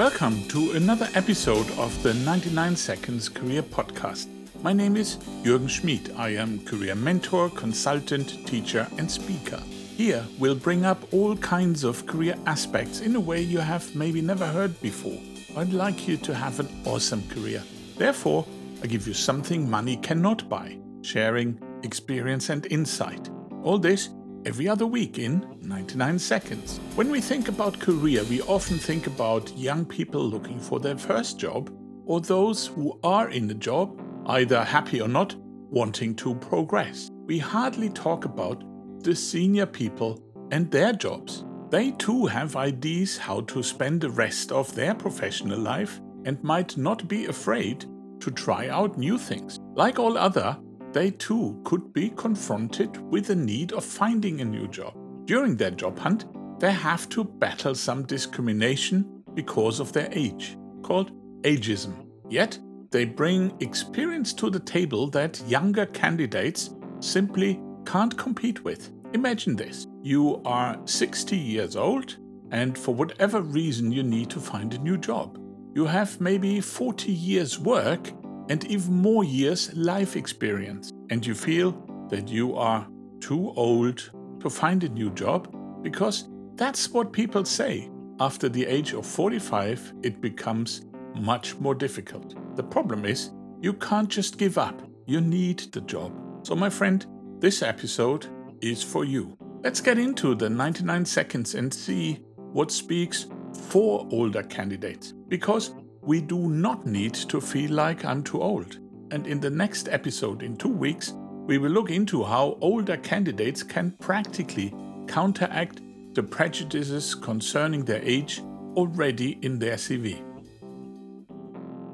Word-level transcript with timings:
Welcome 0.00 0.48
to 0.48 0.72
another 0.72 1.10
episode 1.12 1.70
of 1.72 2.02
the 2.02 2.14
99 2.14 2.74
Seconds 2.74 3.28
Career 3.28 3.62
Podcast. 3.62 4.28
My 4.62 4.72
name 4.72 4.96
is 4.96 5.18
Jürgen 5.44 5.68
Schmid. 5.68 6.14
I 6.16 6.30
am 6.30 6.64
career 6.64 6.94
mentor, 6.94 7.50
consultant, 7.50 8.46
teacher, 8.46 8.88
and 8.96 9.10
speaker. 9.10 9.58
Here, 9.98 10.24
we'll 10.38 10.54
bring 10.54 10.86
up 10.86 11.12
all 11.12 11.36
kinds 11.36 11.84
of 11.84 12.06
career 12.06 12.34
aspects 12.46 13.02
in 13.02 13.14
a 13.14 13.20
way 13.20 13.42
you 13.42 13.58
have 13.58 13.94
maybe 13.94 14.22
never 14.22 14.46
heard 14.46 14.80
before. 14.80 15.20
I'd 15.54 15.74
like 15.74 16.08
you 16.08 16.16
to 16.16 16.34
have 16.34 16.60
an 16.60 16.68
awesome 16.86 17.22
career. 17.28 17.62
Therefore, 17.98 18.46
I 18.82 18.86
give 18.86 19.06
you 19.06 19.12
something 19.12 19.68
money 19.68 19.98
cannot 19.98 20.48
buy 20.48 20.78
sharing, 21.02 21.60
experience, 21.82 22.48
and 22.48 22.64
insight. 22.72 23.28
All 23.62 23.78
this 23.78 24.08
every 24.46 24.68
other 24.68 24.86
week 24.86 25.18
in 25.18 25.58
99 25.62 26.18
seconds. 26.18 26.78
When 26.94 27.10
we 27.10 27.20
think 27.20 27.48
about 27.48 27.78
career, 27.78 28.24
we 28.24 28.42
often 28.42 28.78
think 28.78 29.06
about 29.06 29.56
young 29.56 29.84
people 29.84 30.22
looking 30.22 30.58
for 30.58 30.80
their 30.80 30.96
first 30.96 31.38
job 31.38 31.70
or 32.06 32.20
those 32.20 32.66
who 32.66 32.98
are 33.04 33.30
in 33.30 33.46
the 33.46 33.54
job, 33.54 34.00
either 34.26 34.64
happy 34.64 35.00
or 35.00 35.08
not, 35.08 35.36
wanting 35.70 36.14
to 36.16 36.34
progress. 36.36 37.08
We 37.26 37.38
hardly 37.38 37.90
talk 37.90 38.24
about 38.24 38.64
the 39.04 39.14
senior 39.14 39.66
people 39.66 40.20
and 40.50 40.70
their 40.70 40.92
jobs. 40.92 41.44
They 41.70 41.92
too 41.92 42.26
have 42.26 42.56
ideas 42.56 43.16
how 43.16 43.42
to 43.42 43.62
spend 43.62 44.00
the 44.00 44.10
rest 44.10 44.50
of 44.50 44.74
their 44.74 44.94
professional 44.94 45.60
life 45.60 46.00
and 46.24 46.42
might 46.42 46.76
not 46.76 47.06
be 47.06 47.26
afraid 47.26 47.84
to 48.20 48.30
try 48.30 48.68
out 48.68 48.98
new 48.98 49.16
things. 49.16 49.58
Like 49.74 49.98
all 49.98 50.18
other 50.18 50.58
they 50.92 51.10
too 51.10 51.60
could 51.64 51.92
be 51.92 52.10
confronted 52.10 52.96
with 53.10 53.26
the 53.26 53.36
need 53.36 53.72
of 53.72 53.84
finding 53.84 54.40
a 54.40 54.44
new 54.44 54.68
job. 54.68 54.94
During 55.24 55.56
their 55.56 55.70
job 55.70 55.98
hunt, 55.98 56.26
they 56.58 56.72
have 56.72 57.08
to 57.10 57.24
battle 57.24 57.74
some 57.74 58.04
discrimination 58.04 59.22
because 59.34 59.80
of 59.80 59.92
their 59.92 60.08
age, 60.12 60.56
called 60.82 61.12
ageism. 61.42 62.06
Yet, 62.28 62.58
they 62.90 63.04
bring 63.04 63.52
experience 63.60 64.32
to 64.34 64.50
the 64.50 64.60
table 64.60 65.08
that 65.10 65.40
younger 65.46 65.86
candidates 65.86 66.70
simply 66.98 67.60
can't 67.86 68.16
compete 68.18 68.64
with. 68.64 68.90
Imagine 69.12 69.56
this 69.56 69.86
you 70.02 70.40
are 70.44 70.78
60 70.84 71.36
years 71.36 71.76
old, 71.76 72.16
and 72.50 72.76
for 72.76 72.94
whatever 72.94 73.42
reason, 73.42 73.92
you 73.92 74.02
need 74.02 74.30
to 74.30 74.40
find 74.40 74.74
a 74.74 74.78
new 74.78 74.96
job. 74.96 75.38
You 75.74 75.84
have 75.86 76.20
maybe 76.20 76.60
40 76.60 77.12
years' 77.12 77.58
work 77.58 78.10
and 78.50 78.64
even 78.64 78.92
more 78.92 79.22
years 79.22 79.72
life 79.74 80.16
experience, 80.16 80.92
and 81.08 81.24
you 81.24 81.34
feel 81.34 81.70
that 82.10 82.28
you 82.28 82.56
are 82.56 82.86
too 83.20 83.52
old 83.56 84.10
to 84.40 84.50
find 84.50 84.82
a 84.82 84.88
new 84.88 85.10
job 85.10 85.54
because 85.82 86.28
that's 86.56 86.90
what 86.90 87.12
people 87.12 87.44
say. 87.44 87.88
After 88.18 88.48
the 88.48 88.66
age 88.66 88.92
of 88.92 89.06
45, 89.06 89.94
it 90.02 90.20
becomes 90.20 90.84
much 91.14 91.56
more 91.58 91.76
difficult. 91.76 92.34
The 92.56 92.62
problem 92.62 93.04
is, 93.04 93.30
you 93.62 93.72
can't 93.72 94.08
just 94.08 94.36
give 94.36 94.58
up. 94.58 94.82
You 95.06 95.20
need 95.20 95.60
the 95.72 95.80
job. 95.82 96.12
So, 96.42 96.56
my 96.56 96.70
friend, 96.70 97.06
this 97.38 97.62
episode 97.62 98.26
is 98.60 98.82
for 98.82 99.04
you. 99.04 99.36
Let's 99.62 99.80
get 99.80 99.96
into 99.96 100.34
the 100.34 100.50
99 100.50 101.04
seconds 101.04 101.54
and 101.54 101.72
see 101.72 102.24
what 102.52 102.72
speaks 102.72 103.26
for 103.68 104.08
older 104.10 104.42
candidates. 104.42 105.14
Because 105.28 105.72
we 106.10 106.20
do 106.20 106.48
not 106.48 106.86
need 106.86 107.14
to 107.14 107.40
feel 107.40 107.70
like 107.70 108.04
I'm 108.04 108.24
too 108.24 108.42
old. 108.42 108.80
And 109.12 109.28
in 109.28 109.38
the 109.38 109.48
next 109.48 109.88
episode, 109.88 110.42
in 110.42 110.56
two 110.56 110.74
weeks, 110.86 111.14
we 111.46 111.56
will 111.56 111.70
look 111.70 111.88
into 111.88 112.24
how 112.24 112.58
older 112.60 112.96
candidates 112.96 113.62
can 113.62 113.92
practically 113.92 114.74
counteract 115.06 115.82
the 116.14 116.24
prejudices 116.24 117.14
concerning 117.14 117.84
their 117.84 118.02
age 118.02 118.42
already 118.74 119.38
in 119.42 119.60
their 119.60 119.76
CV. 119.76 120.20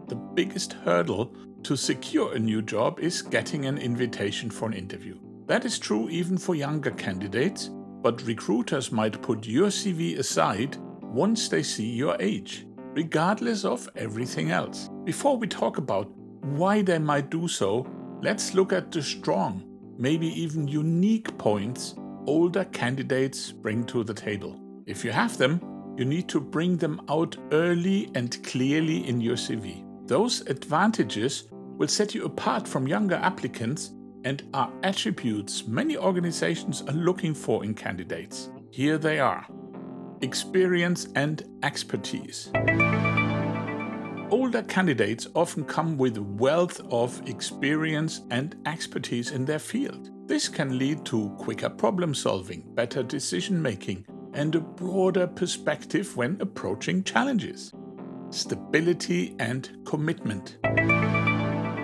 The 0.08 0.16
biggest 0.16 0.72
hurdle 0.72 1.30
to 1.64 1.76
secure 1.76 2.32
a 2.32 2.38
new 2.38 2.62
job 2.62 2.98
is 3.00 3.20
getting 3.20 3.66
an 3.66 3.76
invitation 3.76 4.48
for 4.48 4.66
an 4.66 4.72
interview. 4.72 5.18
That 5.44 5.66
is 5.66 5.78
true 5.78 6.08
even 6.08 6.38
for 6.38 6.54
younger 6.54 6.92
candidates, 6.92 7.68
but 8.00 8.22
recruiters 8.22 8.90
might 8.90 9.20
put 9.20 9.46
your 9.46 9.68
CV 9.68 10.18
aside 10.18 10.78
once 11.02 11.50
they 11.50 11.62
see 11.62 11.90
your 11.90 12.16
age 12.18 12.66
regardless 12.96 13.66
of 13.66 13.88
everything 13.94 14.50
else. 14.50 14.88
Before 15.04 15.36
we 15.36 15.46
talk 15.46 15.76
about 15.76 16.10
why 16.40 16.80
they 16.80 16.98
might 16.98 17.30
do 17.30 17.46
so, 17.46 17.86
let's 18.22 18.54
look 18.54 18.72
at 18.72 18.90
the 18.90 19.02
strong, 19.02 19.62
maybe 19.98 20.28
even 20.28 20.66
unique 20.66 21.36
points 21.36 21.94
older 22.26 22.64
candidates 22.64 23.52
bring 23.52 23.84
to 23.84 24.02
the 24.02 24.14
table. 24.14 24.58
If 24.86 25.04
you 25.04 25.12
have 25.12 25.36
them, 25.36 25.60
you 25.96 26.04
need 26.04 26.28
to 26.28 26.40
bring 26.40 26.76
them 26.76 27.00
out 27.08 27.36
early 27.52 28.10
and 28.14 28.42
clearly 28.42 29.06
in 29.06 29.20
your 29.20 29.36
CV. 29.36 29.84
Those 30.08 30.40
advantages 30.48 31.44
will 31.52 31.88
set 31.88 32.14
you 32.14 32.24
apart 32.24 32.66
from 32.66 32.88
younger 32.88 33.16
applicants 33.16 33.92
and 34.24 34.42
are 34.54 34.72
attributes 34.82 35.68
many 35.68 35.96
organizations 35.96 36.82
are 36.82 36.94
looking 36.94 37.34
for 37.34 37.62
in 37.62 37.74
candidates. 37.74 38.50
Here 38.70 38.98
they 38.98 39.20
are 39.20 39.46
experience, 40.22 41.08
and 41.14 41.42
expertise. 41.62 42.50
Older 44.30 44.62
candidates 44.64 45.28
often 45.34 45.64
come 45.64 45.96
with 45.96 46.16
a 46.16 46.22
wealth 46.22 46.80
of 46.90 47.20
experience 47.28 48.22
and 48.30 48.56
expertise 48.66 49.30
in 49.30 49.44
their 49.44 49.58
field. 49.58 50.10
This 50.26 50.48
can 50.48 50.78
lead 50.78 51.04
to 51.06 51.30
quicker 51.38 51.70
problem 51.70 52.12
solving, 52.12 52.64
better 52.74 53.02
decision 53.02 53.62
making, 53.62 54.04
and 54.34 54.54
a 54.54 54.60
broader 54.60 55.26
perspective 55.26 56.16
when 56.16 56.36
approaching 56.40 57.04
challenges. 57.04 57.72
Stability 58.30 59.36
and 59.38 59.78
commitment. 59.84 60.58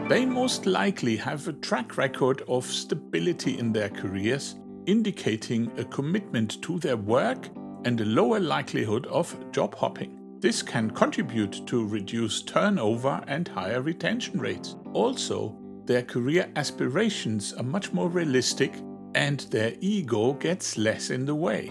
They 0.09 0.27
most 0.27 0.67
likely 0.67 1.17
have 1.17 1.47
a 1.47 1.53
track 1.53 1.97
record 1.97 2.43
of 2.49 2.67
stability 2.67 3.59
in 3.59 3.73
their 3.73 3.89
careers, 3.89 4.57
indicating 4.87 5.71
a 5.79 5.85
commitment 5.85 6.61
to 6.63 6.79
their 6.81 6.97
work 6.97 7.49
and 7.85 8.01
a 8.01 8.05
lower 8.05 8.41
likelihood 8.41 9.07
of 9.07 9.35
job 9.53 9.75
hopping. 9.75 10.19
This 10.41 10.63
can 10.63 10.91
contribute 10.91 11.67
to 11.67 11.87
reduced 11.87 12.49
turnover 12.49 13.23
and 13.29 13.47
higher 13.47 13.81
retention 13.81 14.41
rates. 14.41 14.77
Also, 14.93 15.57
their 15.85 16.03
career 16.03 16.51
aspirations 16.57 17.53
are 17.53 17.63
much 17.63 17.93
more 17.93 18.09
realistic 18.09 18.75
and 19.15 19.41
their 19.51 19.75
ego 19.81 20.33
gets 20.33 20.79
less 20.79 21.11
in 21.11 21.27
the 21.27 21.35
way. 21.35 21.71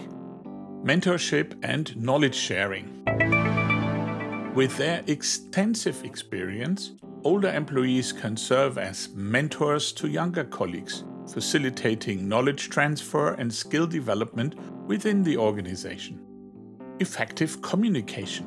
Mentorship 0.84 1.54
and 1.62 1.96
knowledge 1.96 2.34
sharing. 2.34 3.02
With 4.54 4.76
their 4.76 5.02
extensive 5.06 6.04
experience, 6.04 6.92
older 7.24 7.52
employees 7.52 8.12
can 8.12 8.36
serve 8.36 8.78
as 8.78 9.08
mentors 9.14 9.92
to 9.92 10.08
younger 10.08 10.44
colleagues, 10.44 11.04
facilitating 11.30 12.28
knowledge 12.28 12.70
transfer 12.70 13.34
and 13.34 13.52
skill 13.52 13.86
development 13.86 14.54
within 14.86 15.22
the 15.22 15.36
organization. 15.36 16.20
Effective 17.00 17.60
communication. 17.62 18.46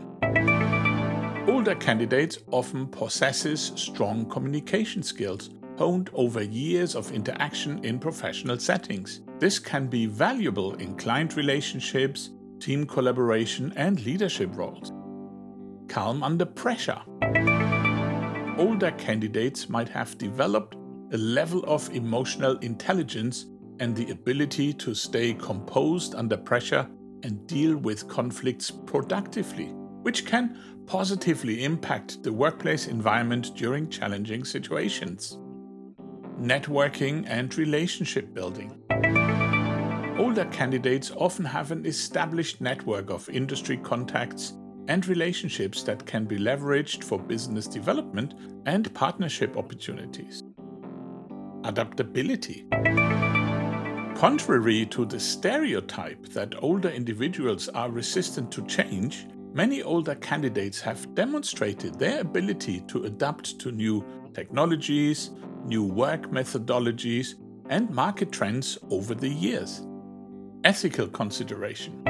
Older 1.48 1.76
candidates 1.76 2.40
often 2.52 2.88
possesses 2.88 3.72
strong 3.76 4.26
communication 4.30 5.04
skills 5.04 5.50
honed 5.78 6.10
over 6.14 6.42
years 6.42 6.96
of 6.96 7.12
interaction 7.12 7.84
in 7.84 8.00
professional 8.00 8.58
settings. 8.58 9.22
This 9.40 9.60
can 9.60 9.88
be 9.88 10.06
valuable 10.06 10.74
in 10.76 10.96
client 10.96 11.36
relationships, 11.36 12.30
team 12.60 12.86
collaboration, 12.86 13.74
and 13.76 14.04
leadership 14.06 14.50
roles. 14.56 14.92
Calm 15.88 16.24
under 16.24 16.46
pressure. 16.46 17.02
Older 18.58 18.92
candidates 18.92 19.70
might 19.70 19.90
have 19.90 20.18
developed 20.18 20.76
a 21.16 21.18
level 21.18 21.64
of 21.64 21.90
emotional 21.96 22.58
intelligence 22.58 23.46
and 23.80 23.96
the 23.96 24.12
ability 24.12 24.74
to 24.74 24.94
stay 24.94 25.34
composed 25.34 26.14
under 26.14 26.36
pressure 26.36 26.86
and 27.24 27.48
deal 27.48 27.78
with 27.78 28.06
conflicts 28.10 28.70
productively, 28.70 29.68
which 30.04 30.26
can 30.26 30.60
positively 30.86 31.64
impact 31.64 32.22
the 32.22 32.34
workplace 32.34 32.88
environment 32.88 33.56
during 33.56 33.90
challenging 33.90 34.44
situations. 34.44 35.40
Networking 36.38 37.24
and 37.28 37.58
relationship 37.58 38.34
building. 38.34 38.76
Older 40.20 40.46
candidates 40.52 41.12
often 41.16 41.46
have 41.46 41.72
an 41.72 41.86
established 41.86 42.60
network 42.60 43.10
of 43.10 43.30
industry 43.30 43.78
contacts 43.78 44.52
and 44.90 45.08
relationships 45.08 45.82
that 45.84 46.06
can 46.06 46.26
be 46.26 46.38
leveraged 46.38 47.06
for 47.06 47.18
business 47.18 47.68
development 47.68 48.34
and 48.66 48.94
partnership 48.94 49.56
opportunities. 49.56 50.44
Adaptability. 51.66 52.68
Contrary 54.16 54.86
to 54.86 55.04
the 55.04 55.20
stereotype 55.20 56.28
that 56.28 56.54
older 56.62 56.90
individuals 56.90 57.70
are 57.70 57.90
resistant 57.90 58.52
to 58.52 58.62
change, 58.68 59.26
many 59.52 59.82
older 59.82 60.14
candidates 60.14 60.80
have 60.80 61.16
demonstrated 61.16 61.98
their 61.98 62.22
ability 62.22 62.82
to 62.88 63.06
adapt 63.06 63.58
to 63.58 63.72
new 63.72 64.06
technologies, 64.36 65.32
new 65.66 65.84
work 65.84 66.30
methodologies, 66.30 67.34
and 67.70 67.90
market 67.90 68.32
trends 68.32 68.78
over 68.92 69.16
the 69.16 69.28
years. 69.28 69.82
Ethical 70.64 71.08
consideration. 71.08 72.04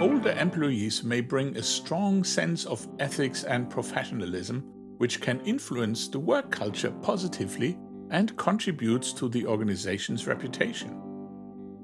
older 0.00 0.32
employees 0.32 1.04
may 1.04 1.20
bring 1.20 1.54
a 1.56 1.62
strong 1.62 2.24
sense 2.24 2.64
of 2.64 2.88
ethics 2.98 3.44
and 3.44 3.68
professionalism, 3.68 4.62
which 4.96 5.20
can 5.20 5.38
influence 5.42 6.08
the 6.08 6.18
work 6.18 6.50
culture 6.50 6.90
positively 7.02 7.78
and 8.12 8.36
contributes 8.36 9.12
to 9.14 9.28
the 9.28 9.46
organization's 9.46 10.26
reputation. 10.26 11.00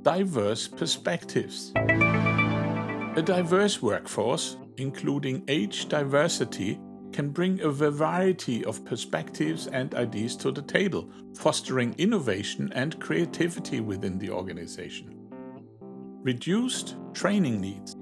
Diverse 0.02 0.68
perspectives. 0.68 1.72
A 1.76 3.22
diverse 3.24 3.82
workforce, 3.82 4.58
including 4.76 5.42
age 5.48 5.88
diversity, 5.88 6.78
can 7.12 7.30
bring 7.30 7.60
a 7.62 7.70
variety 7.70 8.64
of 8.66 8.84
perspectives 8.84 9.66
and 9.68 9.94
ideas 9.94 10.36
to 10.36 10.52
the 10.52 10.62
table, 10.62 11.10
fostering 11.34 11.94
innovation 11.96 12.70
and 12.74 13.00
creativity 13.00 13.80
within 13.80 14.18
the 14.18 14.30
organization. 14.30 15.14
Reduced 16.22 16.96
training 17.14 17.58
needs. 17.60 17.94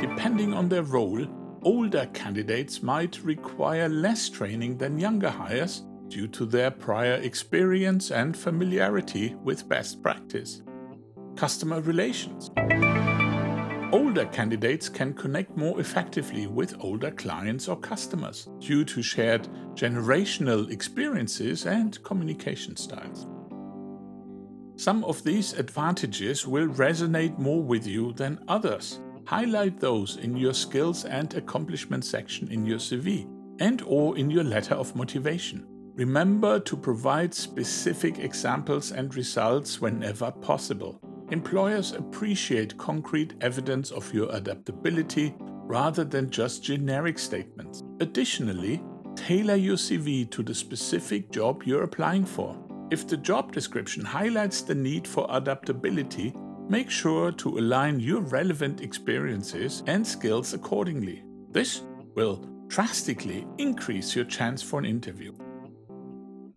Depending 0.00 0.54
on 0.54 0.68
their 0.70 0.82
role, 0.82 1.26
older 1.62 2.06
candidates 2.14 2.82
might 2.82 3.22
require 3.22 3.88
less 3.90 4.30
training 4.30 4.78
than 4.78 4.98
younger 4.98 5.30
hires 5.30 5.82
due 6.14 6.28
to 6.28 6.46
their 6.46 6.70
prior 6.70 7.14
experience 7.14 8.12
and 8.12 8.36
familiarity 8.36 9.34
with 9.42 9.68
best 9.68 10.00
practice. 10.00 10.62
Customer 11.34 11.80
relations. 11.80 12.52
Older 13.92 14.24
candidates 14.26 14.88
can 14.88 15.12
connect 15.12 15.56
more 15.56 15.80
effectively 15.80 16.46
with 16.46 16.76
older 16.78 17.10
clients 17.10 17.66
or 17.66 17.76
customers 17.76 18.48
due 18.60 18.84
to 18.84 19.02
shared 19.02 19.48
generational 19.74 20.70
experiences 20.70 21.66
and 21.66 22.00
communication 22.04 22.76
styles. 22.76 23.26
Some 24.76 25.02
of 25.02 25.24
these 25.24 25.54
advantages 25.54 26.46
will 26.46 26.68
resonate 26.68 27.36
more 27.40 27.60
with 27.60 27.88
you 27.88 28.12
than 28.12 28.38
others. 28.46 29.00
Highlight 29.26 29.80
those 29.80 30.18
in 30.18 30.36
your 30.36 30.54
skills 30.54 31.06
and 31.06 31.34
accomplishments 31.34 32.08
section 32.08 32.52
in 32.52 32.64
your 32.64 32.78
CV 32.78 33.26
and 33.58 33.82
or 33.84 34.16
in 34.16 34.30
your 34.30 34.44
letter 34.44 34.76
of 34.76 34.94
motivation. 34.94 35.66
Remember 35.96 36.58
to 36.58 36.76
provide 36.76 37.32
specific 37.32 38.18
examples 38.18 38.90
and 38.90 39.14
results 39.14 39.80
whenever 39.80 40.32
possible. 40.32 41.00
Employers 41.30 41.92
appreciate 41.92 42.76
concrete 42.78 43.34
evidence 43.40 43.92
of 43.92 44.12
your 44.12 44.28
adaptability 44.34 45.36
rather 45.38 46.02
than 46.02 46.30
just 46.30 46.64
generic 46.64 47.16
statements. 47.16 47.84
Additionally, 48.00 48.82
tailor 49.14 49.54
your 49.54 49.76
CV 49.76 50.28
to 50.32 50.42
the 50.42 50.54
specific 50.54 51.30
job 51.30 51.62
you're 51.62 51.84
applying 51.84 52.24
for. 52.24 52.58
If 52.90 53.06
the 53.06 53.16
job 53.16 53.52
description 53.52 54.04
highlights 54.04 54.62
the 54.62 54.74
need 54.74 55.06
for 55.06 55.28
adaptability, 55.30 56.34
make 56.68 56.90
sure 56.90 57.30
to 57.30 57.58
align 57.58 58.00
your 58.00 58.20
relevant 58.20 58.80
experiences 58.80 59.84
and 59.86 60.04
skills 60.04 60.54
accordingly. 60.54 61.22
This 61.52 61.82
will 62.16 62.44
drastically 62.66 63.46
increase 63.58 64.16
your 64.16 64.24
chance 64.24 64.60
for 64.60 64.80
an 64.80 64.86
interview. 64.86 65.32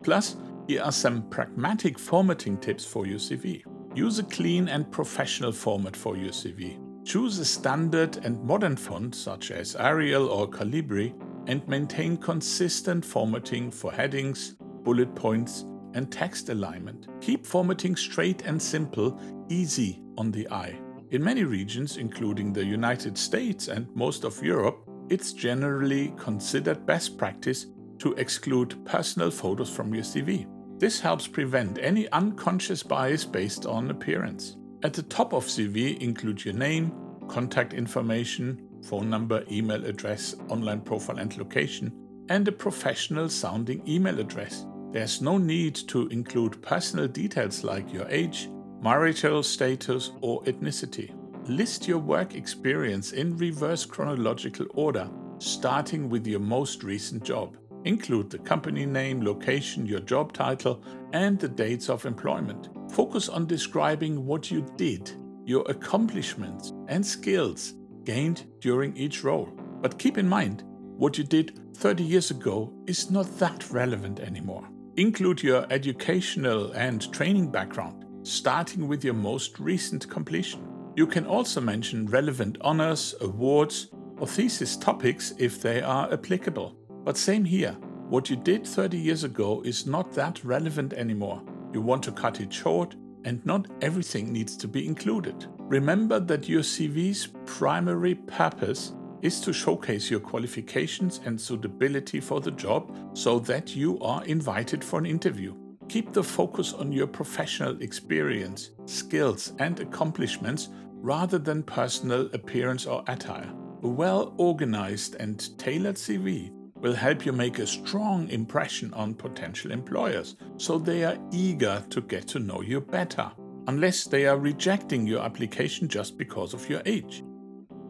Plus, 0.02 0.36
here 0.66 0.82
are 0.82 0.92
some 0.92 1.22
pragmatic 1.28 1.98
formatting 1.98 2.58
tips 2.58 2.84
for 2.84 3.06
your 3.06 3.18
CV. 3.18 3.64
Use 3.94 4.18
a 4.18 4.24
clean 4.24 4.68
and 4.68 4.90
professional 4.92 5.52
format 5.52 5.96
for 5.96 6.16
your 6.16 6.30
CV. 6.30 6.78
Choose 7.04 7.38
a 7.38 7.44
standard 7.44 8.18
and 8.18 8.42
modern 8.42 8.76
font 8.76 9.14
such 9.14 9.50
as 9.50 9.76
Arial 9.76 10.28
or 10.28 10.48
Calibri 10.48 11.14
and 11.46 11.66
maintain 11.66 12.16
consistent 12.18 13.04
formatting 13.04 13.70
for 13.70 13.90
headings, 13.90 14.56
bullet 14.84 15.14
points, 15.14 15.64
and 15.94 16.12
text 16.12 16.50
alignment. 16.50 17.08
Keep 17.22 17.46
formatting 17.46 17.96
straight 17.96 18.42
and 18.42 18.60
simple, 18.60 19.18
easy 19.48 20.02
on 20.18 20.30
the 20.30 20.48
eye. 20.50 20.78
In 21.10 21.24
many 21.24 21.44
regions, 21.44 21.96
including 21.96 22.52
the 22.52 22.64
United 22.64 23.16
States 23.16 23.68
and 23.68 23.88
most 23.96 24.24
of 24.24 24.42
Europe, 24.42 24.86
it's 25.08 25.32
generally 25.32 26.12
considered 26.18 26.84
best 26.84 27.16
practice 27.16 27.66
to 27.98 28.14
exclude 28.14 28.84
personal 28.84 29.30
photos 29.30 29.70
from 29.70 29.94
your 29.94 30.04
CV. 30.04 30.46
This 30.78 31.00
helps 31.00 31.26
prevent 31.26 31.78
any 31.80 32.08
unconscious 32.10 32.82
bias 32.82 33.24
based 33.24 33.66
on 33.66 33.90
appearance. 33.90 34.56
At 34.84 34.92
the 34.92 35.02
top 35.02 35.32
of 35.32 35.44
CV, 35.44 36.00
include 36.00 36.44
your 36.44 36.54
name, 36.54 36.92
contact 37.28 37.74
information, 37.74 38.68
phone 38.84 39.10
number, 39.10 39.44
email 39.50 39.84
address, 39.84 40.36
online 40.48 40.80
profile, 40.80 41.18
and 41.18 41.36
location, 41.36 41.92
and 42.28 42.46
a 42.46 42.52
professional 42.52 43.28
sounding 43.28 43.82
email 43.88 44.20
address. 44.20 44.66
There's 44.92 45.20
no 45.20 45.36
need 45.36 45.74
to 45.88 46.06
include 46.08 46.62
personal 46.62 47.08
details 47.08 47.64
like 47.64 47.92
your 47.92 48.08
age, 48.08 48.48
marital 48.80 49.42
status, 49.42 50.12
or 50.22 50.42
ethnicity. 50.44 51.12
List 51.48 51.88
your 51.88 51.98
work 51.98 52.34
experience 52.34 53.12
in 53.12 53.36
reverse 53.36 53.84
chronological 53.84 54.66
order, 54.74 55.10
starting 55.38 56.08
with 56.08 56.26
your 56.26 56.40
most 56.40 56.84
recent 56.84 57.22
job. 57.24 57.57
Include 57.84 58.30
the 58.30 58.38
company 58.38 58.86
name, 58.86 59.22
location, 59.22 59.86
your 59.86 60.00
job 60.00 60.32
title, 60.32 60.82
and 61.12 61.38
the 61.38 61.48
dates 61.48 61.88
of 61.88 62.04
employment. 62.06 62.68
Focus 62.90 63.28
on 63.28 63.46
describing 63.46 64.26
what 64.26 64.50
you 64.50 64.66
did, 64.76 65.10
your 65.44 65.64
accomplishments, 65.70 66.72
and 66.88 67.04
skills 67.04 67.74
gained 68.04 68.46
during 68.60 68.96
each 68.96 69.22
role. 69.22 69.48
But 69.80 69.98
keep 69.98 70.18
in 70.18 70.28
mind, 70.28 70.64
what 70.96 71.16
you 71.16 71.24
did 71.24 71.76
30 71.76 72.02
years 72.02 72.30
ago 72.30 72.72
is 72.86 73.10
not 73.10 73.38
that 73.38 73.70
relevant 73.70 74.18
anymore. 74.18 74.68
Include 74.96 75.44
your 75.44 75.64
educational 75.70 76.72
and 76.72 77.12
training 77.12 77.52
background, 77.52 78.04
starting 78.24 78.88
with 78.88 79.04
your 79.04 79.14
most 79.14 79.60
recent 79.60 80.10
completion. 80.10 80.66
You 80.96 81.06
can 81.06 81.24
also 81.24 81.60
mention 81.60 82.06
relevant 82.06 82.58
honors, 82.62 83.14
awards, 83.20 83.88
or 84.18 84.26
thesis 84.26 84.76
topics 84.76 85.32
if 85.38 85.62
they 85.62 85.80
are 85.80 86.12
applicable. 86.12 86.76
But 87.08 87.16
same 87.16 87.46
here, 87.46 87.72
what 88.10 88.28
you 88.28 88.36
did 88.36 88.66
30 88.66 88.98
years 88.98 89.24
ago 89.24 89.62
is 89.64 89.86
not 89.86 90.12
that 90.12 90.44
relevant 90.44 90.92
anymore. 90.92 91.42
You 91.72 91.80
want 91.80 92.02
to 92.02 92.12
cut 92.12 92.38
it 92.42 92.52
short, 92.52 92.96
and 93.24 93.40
not 93.46 93.66
everything 93.80 94.30
needs 94.30 94.58
to 94.58 94.68
be 94.68 94.86
included. 94.86 95.46
Remember 95.56 96.20
that 96.20 96.50
your 96.50 96.60
CV's 96.60 97.28
primary 97.46 98.14
purpose 98.14 98.92
is 99.22 99.40
to 99.40 99.54
showcase 99.54 100.10
your 100.10 100.20
qualifications 100.20 101.22
and 101.24 101.40
suitability 101.40 102.20
for 102.20 102.42
the 102.42 102.50
job 102.50 102.94
so 103.14 103.38
that 103.38 103.74
you 103.74 103.98
are 104.00 104.22
invited 104.26 104.84
for 104.84 104.98
an 104.98 105.06
interview. 105.06 105.54
Keep 105.88 106.12
the 106.12 106.22
focus 106.22 106.74
on 106.74 106.92
your 106.92 107.06
professional 107.06 107.80
experience, 107.80 108.72
skills, 108.84 109.54
and 109.58 109.80
accomplishments 109.80 110.68
rather 110.96 111.38
than 111.38 111.62
personal 111.62 112.28
appearance 112.34 112.84
or 112.84 113.02
attire. 113.08 113.50
A 113.82 113.88
well 113.88 114.34
organized 114.36 115.14
and 115.14 115.58
tailored 115.58 115.96
CV 115.96 116.52
will 116.80 116.94
help 116.94 117.26
you 117.26 117.32
make 117.32 117.58
a 117.58 117.66
strong 117.66 118.28
impression 118.28 118.92
on 118.94 119.14
potential 119.14 119.72
employers 119.72 120.36
so 120.56 120.78
they 120.78 121.04
are 121.04 121.18
eager 121.32 121.84
to 121.90 122.00
get 122.00 122.26
to 122.28 122.38
know 122.38 122.60
you 122.60 122.80
better, 122.80 123.30
unless 123.66 124.04
they 124.04 124.26
are 124.26 124.38
rejecting 124.38 125.06
your 125.06 125.22
application 125.22 125.88
just 125.88 126.16
because 126.16 126.54
of 126.54 126.68
your 126.68 126.82
age. 126.86 127.24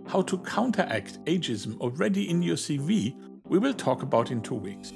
How 0.07 0.23
to 0.23 0.39
counteract 0.39 1.23
ageism 1.25 1.79
already 1.81 2.31
in 2.31 2.43
your 2.43 2.57
CV, 2.57 3.15
we 3.45 3.59
will 3.59 3.75
talk 3.75 4.03
about 4.03 4.31
in 4.31 4.41
two 4.41 4.55
weeks. 4.55 4.93